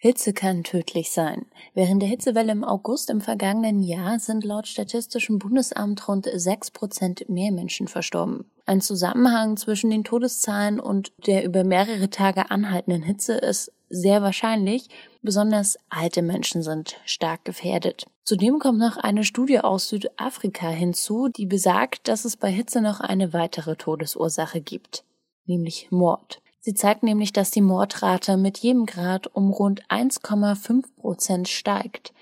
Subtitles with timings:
[0.00, 1.46] Hitze kann tödlich sein.
[1.74, 7.28] Während der Hitzewelle im August im vergangenen Jahr sind laut Statistischem Bundesamt rund sechs Prozent
[7.28, 8.48] mehr Menschen verstorben.
[8.64, 14.88] Ein Zusammenhang zwischen den Todeszahlen und der über mehrere Tage anhaltenden Hitze ist sehr wahrscheinlich.
[15.22, 18.06] Besonders alte Menschen sind stark gefährdet.
[18.22, 23.00] Zudem kommt noch eine Studie aus Südafrika hinzu, die besagt, dass es bei Hitze noch
[23.00, 25.02] eine weitere Todesursache gibt,
[25.46, 26.40] nämlich Mord.
[26.68, 32.12] Sie zeigt nämlich, dass die Mordrate mit jedem Grad um rund 1,5 Prozent steigt.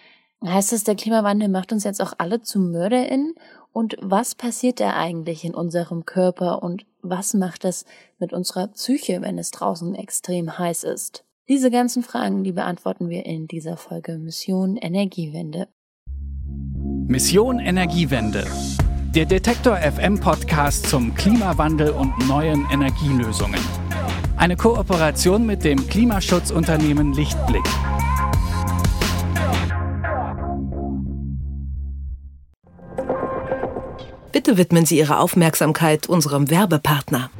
[0.41, 3.34] Heißt das, der Klimawandel macht uns jetzt auch alle zu MörderInnen?
[3.73, 7.87] Und was passiert da eigentlich in unserem Körper und was macht es
[8.20, 11.25] mit unserer Psyche, wenn es draußen extrem heiß ist?
[11.48, 15.67] Diese ganzen Fragen, die beantworten wir in dieser Folge Mission Energiewende.
[17.09, 18.47] Mission Energiewende.
[19.12, 23.59] Der Detektor FM Podcast zum Klimawandel und neuen Energielösungen.
[24.37, 27.65] Eine Kooperation mit dem Klimaschutzunternehmen Lichtblick.
[34.33, 37.31] Bitte widmen Sie Ihre Aufmerksamkeit unserem Werbepartner.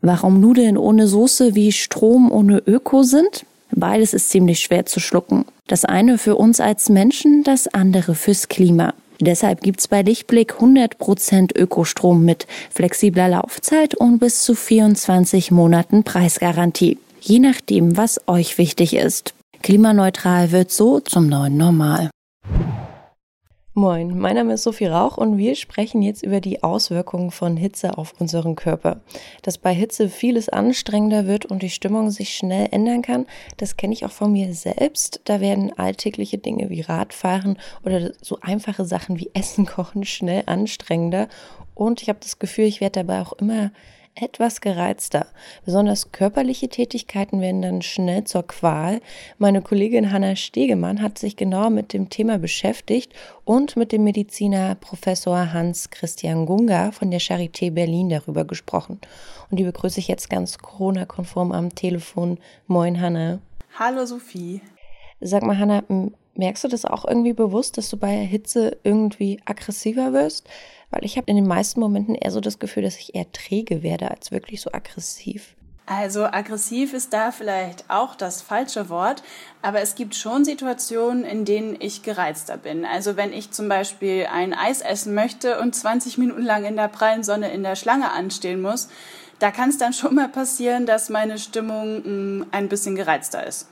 [0.00, 3.44] Warum Nudeln ohne Soße wie Strom ohne Öko sind?
[3.70, 5.44] Beides ist ziemlich schwer zu schlucken.
[5.66, 8.94] Das eine für uns als Menschen, das andere fürs Klima.
[9.24, 16.98] Deshalb gibt's bei Lichtblick 100% Ökostrom mit flexibler Laufzeit und bis zu 24 Monaten Preisgarantie.
[17.20, 19.32] Je nachdem, was euch wichtig ist.
[19.62, 22.10] Klimaneutral wird so zum neuen Normal.
[23.76, 27.98] Moin, mein Name ist Sophie Rauch und wir sprechen jetzt über die Auswirkungen von Hitze
[27.98, 29.00] auf unseren Körper.
[29.42, 33.92] Dass bei Hitze vieles anstrengender wird und die Stimmung sich schnell ändern kann, das kenne
[33.92, 35.22] ich auch von mir selbst.
[35.24, 41.26] Da werden alltägliche Dinge wie Radfahren oder so einfache Sachen wie Essen kochen schnell anstrengender
[41.74, 43.72] und ich habe das Gefühl, ich werde dabei auch immer
[44.14, 45.26] etwas gereizter.
[45.64, 49.00] Besonders körperliche Tätigkeiten werden dann schnell zur Qual.
[49.38, 53.12] Meine Kollegin Hanna Stegemann hat sich genau mit dem Thema beschäftigt
[53.44, 59.00] und mit dem Mediziner Professor Hans Christian Gunga von der Charité Berlin darüber gesprochen.
[59.50, 62.38] Und die begrüße ich jetzt ganz Corona-konform am Telefon.
[62.66, 63.40] Moin, Hanna.
[63.78, 64.60] Hallo, Sophie.
[65.20, 65.82] Sag mal, Hanna,
[66.36, 70.48] merkst du das auch irgendwie bewusst, dass du bei Hitze irgendwie aggressiver wirst?
[70.90, 73.82] Weil ich habe in den meisten Momenten eher so das Gefühl, dass ich eher träge
[73.82, 75.54] werde als wirklich so aggressiv.
[75.86, 79.22] Also aggressiv ist da vielleicht auch das falsche Wort,
[79.60, 82.86] aber es gibt schon Situationen, in denen ich gereizter bin.
[82.86, 86.88] Also wenn ich zum Beispiel ein Eis essen möchte und 20 Minuten lang in der
[86.88, 88.88] prallen Sonne in der Schlange anstehen muss,
[89.40, 93.68] da kann es dann schon mal passieren, dass meine Stimmung mm, ein bisschen gereizter ist.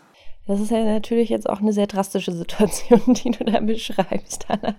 [0.47, 4.75] Das ist ja natürlich jetzt auch eine sehr drastische Situation, die du da beschreibst, Anna.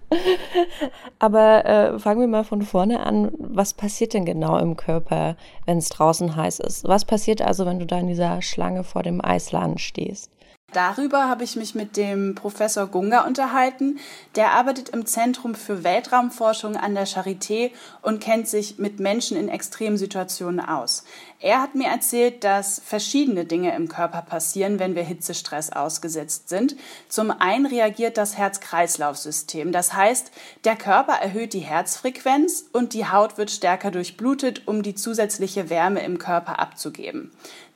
[1.19, 3.31] Aber äh, fangen wir mal von vorne an.
[3.38, 6.85] Was passiert denn genau im Körper, wenn es draußen heiß ist?
[6.85, 10.33] Was passiert also, wenn du da in dieser Schlange vor dem Eisladen stehst?
[10.73, 14.00] Darüber habe ich mich mit dem Professor Gunga unterhalten.
[14.35, 19.50] Der arbeitet im Zentrum für Weltraumforschung an der Charité und kennt sich mit Menschen in
[19.50, 21.03] Extremsituationen aus.
[21.39, 26.78] Er hat mir erzählt, dass verschiedene Dinge im Körper passieren, wenn wir Hitzestress ausgesetzt sind.
[27.09, 29.73] Zum einen reagiert das Herz-Kreislauf-System.
[29.73, 30.31] Das heißt,
[30.63, 36.03] der Körper erhöht die Herzfrequenz und die Haut wird stärker durchblutet, um die zusätzliche Wärme
[36.03, 37.31] im Körper abzugeben.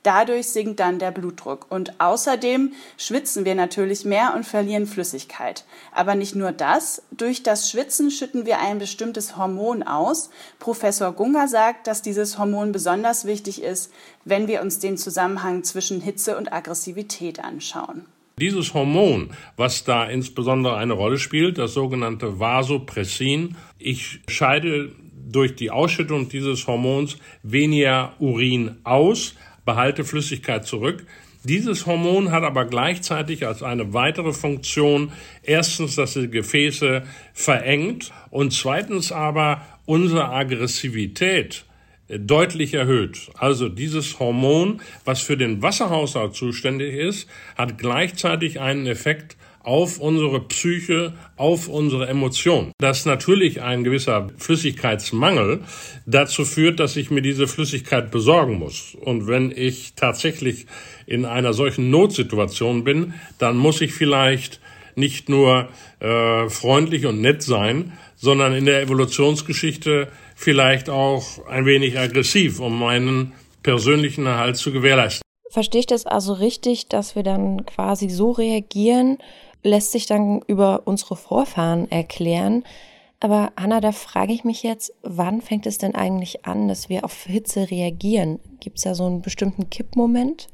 [0.08, 1.66] Dadurch sinkt dann der Blutdruck.
[1.68, 5.66] Und außerdem schwitzen wir natürlich mehr und verlieren Flüssigkeit.
[5.92, 10.30] Aber nicht nur das, durch das Schwitzen schütten wir ein bestimmtes Hormon aus.
[10.60, 13.92] Professor Gunga sagt, dass dieses Hormon besonders wichtig ist,
[14.24, 18.06] wenn wir uns den Zusammenhang zwischen Hitze und Aggressivität anschauen.
[18.40, 24.90] Dieses Hormon, was da insbesondere eine Rolle spielt, das sogenannte Vasopressin, ich scheide
[25.28, 29.34] durch die Ausschüttung dieses Hormons weniger Urin aus,
[29.68, 31.04] behalte Flüssigkeit zurück.
[31.44, 35.12] Dieses Hormon hat aber gleichzeitig als eine weitere Funktion
[35.42, 37.02] erstens, dass die Gefäße
[37.34, 41.66] verengt und zweitens aber unsere Aggressivität
[42.08, 43.28] deutlich erhöht.
[43.34, 47.28] Also dieses Hormon, was für den Wasserhaushalt zuständig ist,
[47.58, 49.36] hat gleichzeitig einen Effekt
[49.68, 52.72] auf unsere Psyche, auf unsere Emotionen.
[52.78, 55.60] Dass natürlich ein gewisser Flüssigkeitsmangel
[56.06, 58.96] dazu führt, dass ich mir diese Flüssigkeit besorgen muss.
[58.98, 60.64] Und wenn ich tatsächlich
[61.06, 64.58] in einer solchen Notsituation bin, dann muss ich vielleicht
[64.94, 65.68] nicht nur
[66.00, 72.78] äh, freundlich und nett sein, sondern in der Evolutionsgeschichte vielleicht auch ein wenig aggressiv, um
[72.78, 75.22] meinen persönlichen Erhalt zu gewährleisten.
[75.50, 79.18] Verstehe ich das also richtig, dass wir dann quasi so reagieren,
[79.62, 82.64] lässt sich dann über unsere Vorfahren erklären.
[83.20, 87.04] Aber Hanna, da frage ich mich jetzt, wann fängt es denn eigentlich an, dass wir
[87.04, 88.38] auf Hitze reagieren?
[88.60, 90.48] Gibt es da so einen bestimmten Kippmoment?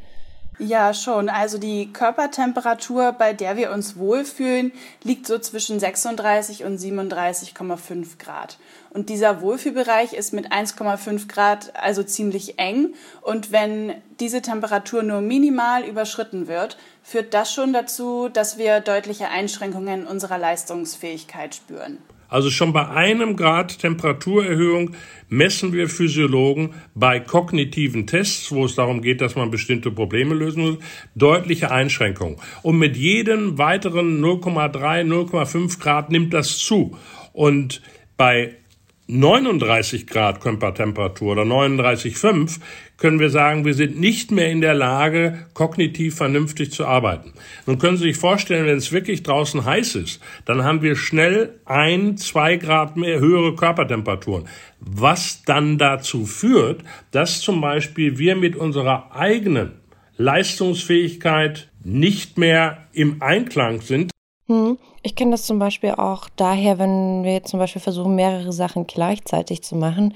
[0.58, 1.28] Ja, schon.
[1.28, 4.70] Also die Körpertemperatur, bei der wir uns wohlfühlen,
[5.02, 8.58] liegt so zwischen 36 und 37,5 Grad.
[8.90, 12.94] Und dieser Wohlfühlbereich ist mit 1,5 Grad also ziemlich eng.
[13.20, 19.28] Und wenn diese Temperatur nur minimal überschritten wird, führt das schon dazu, dass wir deutliche
[19.30, 21.98] Einschränkungen unserer Leistungsfähigkeit spüren.
[22.34, 24.96] Also schon bei einem Grad Temperaturerhöhung
[25.28, 30.64] messen wir Physiologen bei kognitiven Tests, wo es darum geht, dass man bestimmte Probleme lösen
[30.64, 30.78] muss,
[31.14, 32.38] deutliche Einschränkungen.
[32.62, 36.98] Und mit jedem weiteren 0,3, 0,5 Grad nimmt das zu.
[37.32, 37.80] Und
[38.16, 38.56] bei
[39.06, 42.58] 39 Grad Körpertemperatur oder 39,5
[42.96, 47.34] können wir sagen, wir sind nicht mehr in der Lage, kognitiv vernünftig zu arbeiten.
[47.66, 51.60] Nun können Sie sich vorstellen, wenn es wirklich draußen heiß ist, dann haben wir schnell
[51.66, 54.48] ein, zwei Grad mehr höhere Körpertemperaturen.
[54.80, 59.72] Was dann dazu führt, dass zum Beispiel wir mit unserer eigenen
[60.16, 64.13] Leistungsfähigkeit nicht mehr im Einklang sind.
[64.46, 64.78] Hm.
[65.02, 68.86] Ich kenne das zum Beispiel auch daher, wenn wir jetzt zum Beispiel versuchen, mehrere Sachen
[68.86, 70.14] gleichzeitig zu machen.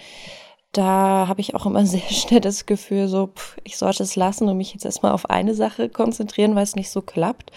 [0.72, 4.48] Da habe ich auch immer sehr schnell das Gefühl, so, pff, ich sollte es lassen
[4.48, 7.50] und mich jetzt erstmal auf eine Sache konzentrieren, weil es nicht so klappt.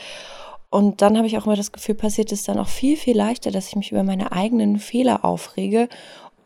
[0.70, 3.52] Und dann habe ich auch immer das Gefühl, passiert es dann auch viel, viel leichter,
[3.52, 5.90] dass ich mich über meine eigenen Fehler aufrege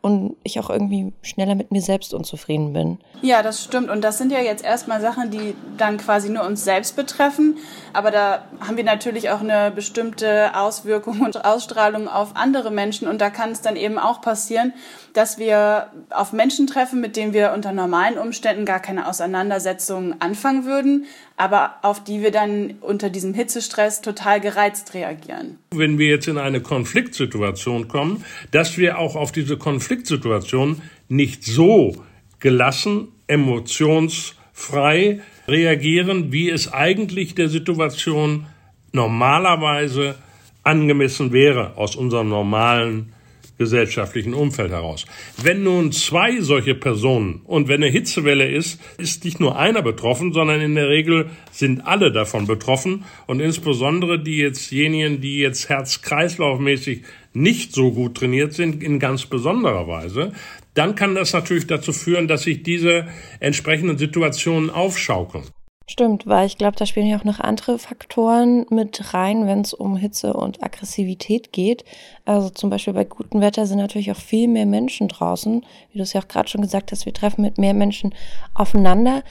[0.05, 2.99] und ich auch irgendwie schneller mit mir selbst unzufrieden bin.
[3.23, 3.89] Ja, das stimmt.
[3.89, 7.57] Und das sind ja jetzt erstmal Sachen, die dann quasi nur uns selbst betreffen.
[7.91, 13.07] Aber da haben wir natürlich auch eine bestimmte Auswirkung und Ausstrahlung auf andere Menschen.
[13.07, 14.73] Und da kann es dann eben auch passieren,
[15.13, 20.65] dass wir auf Menschen treffen, mit denen wir unter normalen Umständen gar keine Auseinandersetzung anfangen
[20.65, 21.05] würden,
[21.37, 25.57] aber auf die wir dann unter diesem Hitzestress total gereizt reagieren.
[25.71, 31.95] Wenn wir jetzt in eine Konfliktsituation kommen, dass wir auch auf diese Konfliktsituation nicht so
[32.39, 38.45] gelassen, emotionsfrei reagieren, wie es eigentlich der Situation
[38.91, 40.15] normalerweise
[40.63, 43.13] angemessen wäre aus unserem normalen
[43.57, 45.05] gesellschaftlichen Umfeld heraus.
[45.41, 50.33] Wenn nun zwei solche Personen und wenn eine Hitzewelle ist, ist nicht nur einer betroffen,
[50.33, 57.03] sondern in der Regel sind alle davon betroffen und insbesondere die jetztjenigen, die jetzt herz-kreislaufmäßig
[57.33, 60.31] nicht so gut trainiert sind, in ganz besonderer Weise,
[60.73, 63.07] dann kann das natürlich dazu führen, dass sich diese
[63.39, 65.45] entsprechenden Situationen aufschaukeln.
[65.87, 69.73] Stimmt, weil ich glaube, da spielen ja auch noch andere Faktoren mit rein, wenn es
[69.73, 71.85] um Hitze und Aggressivität geht.
[72.25, 75.63] Also zum Beispiel bei gutem Wetter sind natürlich auch viel mehr Menschen draußen.
[75.91, 78.15] Wie du es ja auch gerade schon gesagt hast, wir treffen mit mehr Menschen
[78.55, 79.21] aufeinander,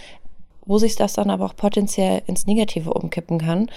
[0.64, 3.68] wo sich das dann aber auch potenziell ins Negative umkippen kann.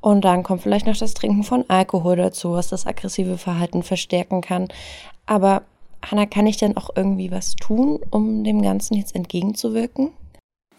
[0.00, 4.42] Und dann kommt vielleicht noch das Trinken von Alkohol dazu, was das aggressive Verhalten verstärken
[4.42, 4.68] kann.
[5.26, 5.62] Aber
[6.04, 10.10] Hanna, kann ich denn auch irgendwie was tun, um dem Ganzen jetzt entgegenzuwirken?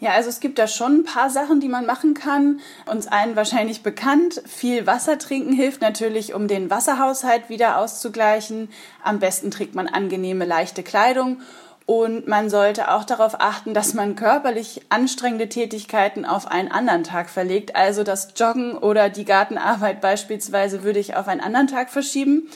[0.00, 2.60] Ja, also es gibt da schon ein paar Sachen, die man machen kann.
[2.86, 4.42] Uns allen wahrscheinlich bekannt.
[4.46, 8.68] Viel Wasser trinken hilft natürlich, um den Wasserhaushalt wieder auszugleichen.
[9.02, 11.40] Am besten trägt man angenehme, leichte Kleidung.
[11.86, 17.28] Und man sollte auch darauf achten, dass man körperlich anstrengende Tätigkeiten auf einen anderen Tag
[17.28, 17.76] verlegt.
[17.76, 22.48] Also das Joggen oder die Gartenarbeit beispielsweise würde ich auf einen anderen Tag verschieben.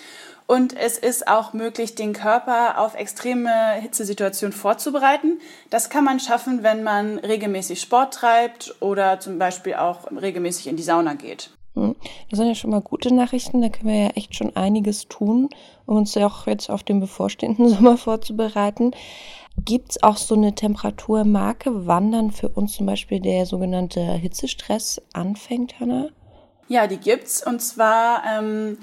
[0.48, 5.40] Und es ist auch möglich, den Körper auf extreme Hitzesituationen vorzubereiten.
[5.68, 10.76] Das kann man schaffen, wenn man regelmäßig Sport treibt oder zum Beispiel auch regelmäßig in
[10.76, 11.50] die Sauna geht.
[11.74, 11.94] Hm.
[12.30, 13.60] Das sind ja schon mal gute Nachrichten.
[13.60, 15.50] Da können wir ja echt schon einiges tun,
[15.84, 18.92] um uns ja auch jetzt auf den bevorstehenden Sommer vorzubereiten.
[19.66, 25.02] Gibt es auch so eine Temperaturmarke, wann dann für uns zum Beispiel der sogenannte Hitzestress
[25.12, 26.08] anfängt, Hanna?
[26.68, 27.44] Ja, die gibt's.
[27.46, 28.78] Und zwar ähm,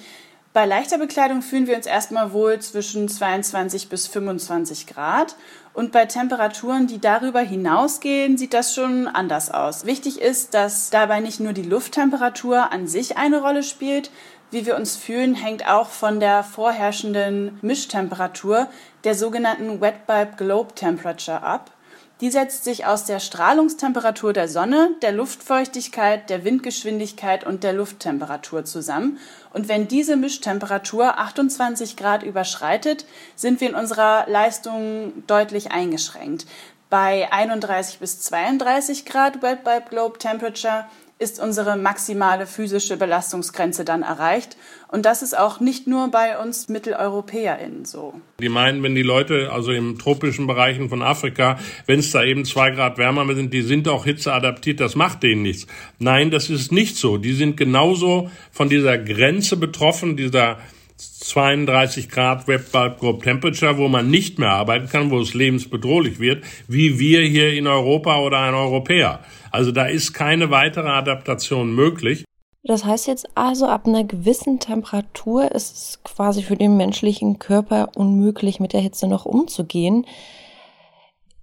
[0.56, 5.36] bei leichter Bekleidung fühlen wir uns erstmal wohl zwischen 22 bis 25 Grad.
[5.74, 9.86] Und bei Temperaturen, die darüber hinausgehen, sieht das schon anders aus.
[9.86, 14.12] Wichtig ist, dass dabei nicht nur die Lufttemperatur an sich eine Rolle spielt.
[14.50, 18.70] Wie wir uns fühlen, hängt auch von der vorherrschenden Mischtemperatur,
[19.04, 21.75] der sogenannten Wet Bulb Globe Temperature ab.
[22.22, 28.64] Die setzt sich aus der Strahlungstemperatur der Sonne, der Luftfeuchtigkeit, der Windgeschwindigkeit und der Lufttemperatur
[28.64, 29.20] zusammen.
[29.52, 33.06] Und wenn diese Mischtemperatur 28 Grad überschreitet,
[33.36, 36.46] sind wir in unserer Leistung deutlich eingeschränkt.
[36.90, 40.86] Bei 31 bis 32 Grad Wet Bulb Globe Temperature
[41.18, 44.58] ist unsere maximale physische Belastungsgrenze dann erreicht.
[44.90, 48.20] Und das ist auch nicht nur bei uns MitteleuropäerInnen so.
[48.40, 52.44] Die meinen, wenn die Leute, also im tropischen Bereichen von Afrika, wenn es da eben
[52.44, 55.68] zwei Grad wärmer sind, die sind auch hitzeadaptiert, das macht denen nichts.
[56.00, 57.18] Nein, das ist nicht so.
[57.18, 60.58] Die sind genauso von dieser Grenze betroffen, dieser
[60.98, 66.44] 32 Grad Web Group Temperature, wo man nicht mehr arbeiten kann, wo es lebensbedrohlich wird,
[66.68, 69.20] wie wir hier in Europa oder ein Europäer.
[69.52, 72.26] Also da ist keine weitere Adaptation möglich.
[72.64, 77.90] Das heißt jetzt also, ab einer gewissen Temperatur ist es quasi für den menschlichen Körper
[77.96, 80.06] unmöglich, mit der Hitze noch umzugehen.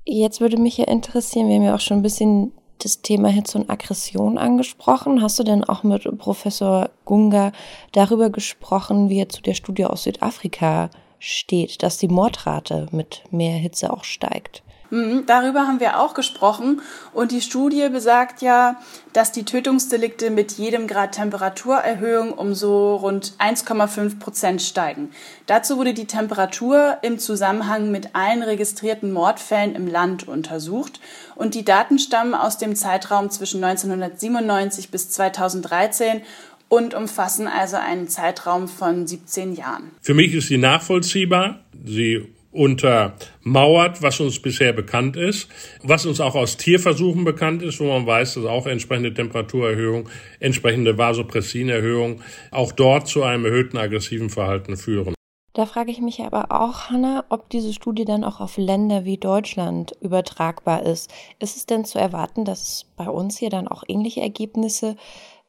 [0.04, 2.52] Jetzt würde mich ja interessieren, wir haben ja auch schon ein bisschen
[2.84, 5.22] das Thema Hitze und Aggression angesprochen.
[5.22, 7.52] Hast du denn auch mit Professor Gunga
[7.92, 13.56] darüber gesprochen, wie er zu der Studie aus Südafrika steht, dass die Mordrate mit mehr
[13.56, 14.62] Hitze auch steigt?
[14.92, 16.82] Mhm, darüber haben wir auch gesprochen
[17.14, 18.78] und die Studie besagt ja,
[19.14, 25.10] dass die Tötungsdelikte mit jedem Grad Temperaturerhöhung um so rund 1,5 Prozent steigen.
[25.46, 31.00] Dazu wurde die Temperatur im Zusammenhang mit allen registrierten Mordfällen im Land untersucht
[31.36, 36.20] und die Daten stammen aus dem Zeitraum zwischen 1997 bis 2013
[36.68, 39.90] und umfassen also einen Zeitraum von 17 Jahren.
[40.02, 41.60] Für mich ist sie nachvollziehbar.
[41.82, 45.48] Sie untermauert, was uns bisher bekannt ist,
[45.82, 50.96] was uns auch aus Tierversuchen bekannt ist, wo man weiß, dass auch entsprechende Temperaturerhöhung, entsprechende
[50.96, 55.14] Vasopressinerhöhung auch dort zu einem erhöhten aggressiven Verhalten führen.
[55.54, 59.18] Da frage ich mich aber auch, Hanna, ob diese Studie dann auch auf Länder wie
[59.18, 61.12] Deutschland übertragbar ist.
[61.40, 64.96] Ist es denn zu erwarten, dass es bei uns hier dann auch ähnliche Ergebnisse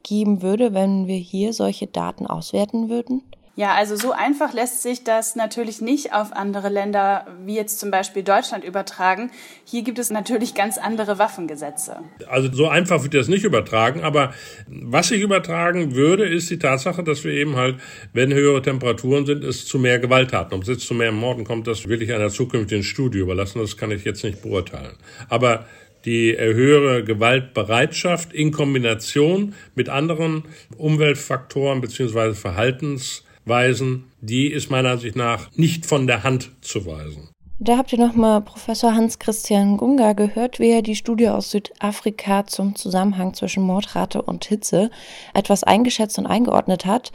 [0.02, 3.22] geben würde, wenn wir hier solche Daten auswerten würden?
[3.56, 7.92] Ja, also so einfach lässt sich das natürlich nicht auf andere Länder wie jetzt zum
[7.92, 9.30] Beispiel Deutschland übertragen.
[9.64, 11.98] Hier gibt es natürlich ganz andere Waffengesetze.
[12.26, 14.34] Also so einfach wird das nicht übertragen, aber
[14.66, 17.76] was sich übertragen würde, ist die Tatsache, dass wir eben halt,
[18.12, 21.68] wenn höhere Temperaturen sind, es zu mehr Gewalttaten, ob es jetzt zu mehr Morden kommt,
[21.68, 24.96] das will ich einer zukünftigen Studie überlassen, das kann ich jetzt nicht beurteilen.
[25.28, 25.66] Aber
[26.04, 30.42] die höhere Gewaltbereitschaft in Kombination mit anderen
[30.76, 37.28] Umweltfaktoren beziehungsweise Verhaltens weisen, die ist meiner Ansicht nach nicht von der Hand zu weisen.
[37.60, 42.74] Da habt ihr nochmal Professor Hans-Christian Gunga gehört, wie er die Studie aus Südafrika zum
[42.74, 44.90] Zusammenhang zwischen Mordrate und Hitze
[45.34, 47.12] etwas eingeschätzt und eingeordnet hat.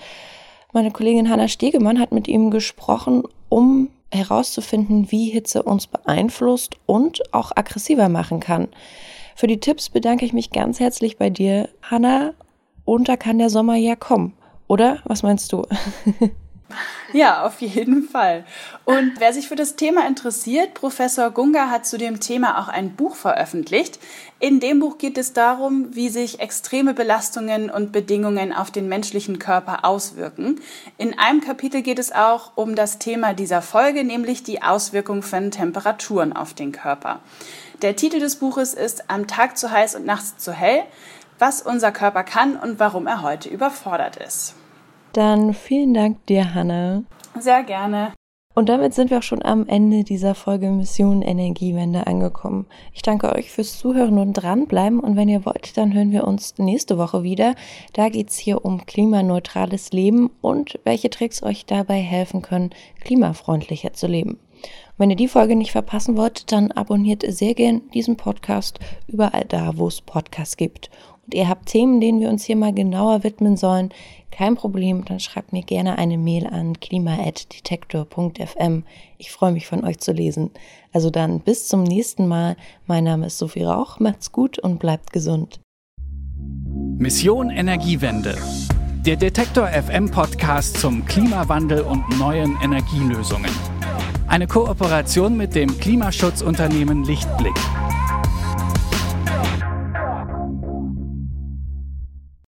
[0.71, 7.33] Meine Kollegin Hanna Stegemann hat mit ihm gesprochen, um herauszufinden, wie Hitze uns beeinflusst und
[7.33, 8.69] auch aggressiver machen kann.
[9.35, 12.33] Für die Tipps bedanke ich mich ganz herzlich bei dir, Hanna.
[12.85, 14.33] Und da kann der Sommer ja kommen.
[14.69, 14.99] Oder?
[15.03, 15.65] Was meinst du?
[17.11, 18.45] Ja, auf jeden Fall.
[18.85, 22.95] Und wer sich für das Thema interessiert, Professor Gunga hat zu dem Thema auch ein
[22.95, 23.97] Buch veröffentlicht.
[24.39, 29.39] In dem Buch geht es darum, wie sich extreme Belastungen und Bedingungen auf den menschlichen
[29.39, 30.61] Körper auswirken.
[30.99, 35.49] In einem Kapitel geht es auch um das Thema dieser Folge, nämlich die Auswirkung von
[35.49, 37.21] Temperaturen auf den Körper.
[37.81, 40.83] Der Titel des Buches ist Am Tag zu heiß und nachts zu hell,
[41.39, 44.55] was unser Körper kann und warum er heute überfordert ist.
[45.13, 47.05] Dann vielen Dank dir, Hanne.
[47.39, 48.13] Sehr gerne.
[48.55, 52.65] Und damit sind wir auch schon am Ende dieser Folge Mission Energiewende angekommen.
[52.93, 54.99] Ich danke euch fürs Zuhören und dranbleiben.
[54.99, 57.55] Und wenn ihr wollt, dann hören wir uns nächste Woche wieder.
[57.93, 63.93] Da geht es hier um klimaneutrales Leben und welche Tricks euch dabei helfen können, klimafreundlicher
[63.93, 64.31] zu leben.
[64.31, 69.45] Und wenn ihr die Folge nicht verpassen wollt, dann abonniert sehr gern diesen Podcast überall
[69.45, 70.89] da, wo es Podcasts gibt
[71.29, 73.91] und ihr habt Themen, denen wir uns hier mal genauer widmen sollen,
[74.31, 78.83] kein Problem, dann schreibt mir gerne eine Mail an klima.detektor.fm.
[79.19, 80.49] Ich freue mich von euch zu lesen.
[80.91, 82.55] Also dann bis zum nächsten Mal.
[82.87, 83.99] Mein Name ist Sophie Rauch.
[83.99, 85.59] Macht's gut und bleibt gesund.
[86.97, 88.35] Mission Energiewende.
[89.05, 93.51] Der Detektor FM Podcast zum Klimawandel und neuen Energielösungen.
[94.25, 97.53] Eine Kooperation mit dem Klimaschutzunternehmen Lichtblick.